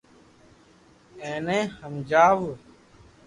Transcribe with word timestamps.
ايني 1.25 1.57
ھمجاو 1.77 2.39